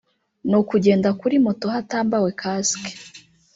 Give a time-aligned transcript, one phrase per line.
[0.49, 2.93] ni ukugenda kuri moto hatambawe kasike